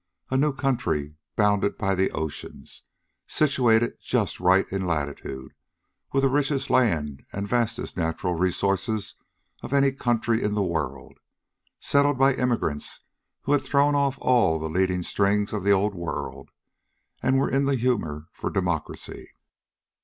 [0.31, 2.85] "A new country, bounded by the oceans,
[3.27, 5.53] situated just right in latitude,
[6.11, 9.13] with the richest land and vastest natural resources
[9.61, 11.19] of any country in the world,
[11.79, 13.01] settled by immigrants
[13.43, 16.49] who had thrown off all the leading strings of the Old World
[17.21, 19.29] and were in the humor for democracy.